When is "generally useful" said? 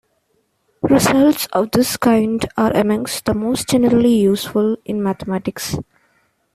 3.69-4.77